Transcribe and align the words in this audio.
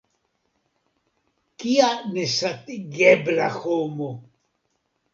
Kia 1.57 1.89
nesatigebla 2.13 3.47
homo! 3.59 4.09